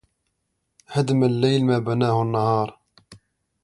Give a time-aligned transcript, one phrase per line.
[0.93, 2.79] هدم الليل ما بناه النهار